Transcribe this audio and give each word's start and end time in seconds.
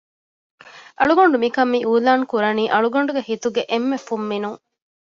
އަޅުގަނޑު 0.99 1.37
މިކަން 1.43 1.71
މިއިއުލާންކުރަނީ 1.73 2.63
އަޅުގަނޑުގެ 2.73 3.21
ހިތުގެ 3.29 3.61
އެންމެ 3.71 3.97
ފުންމިނުން 4.05 4.59